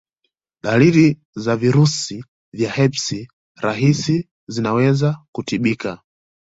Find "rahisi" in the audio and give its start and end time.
3.55-4.29